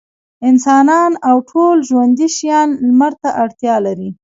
[0.49, 4.09] انسانان او ټول ژوندي شيان لمر ته اړتيا لري.